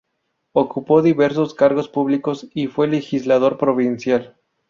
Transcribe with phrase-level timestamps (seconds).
[0.55, 4.35] Ocupó diversos cargos públicos y fue legislador provincial.